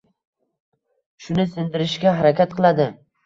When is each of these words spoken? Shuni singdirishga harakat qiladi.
Shuni 1.27 1.45
singdirishga 1.51 2.15
harakat 2.21 2.57
qiladi. 2.61 2.89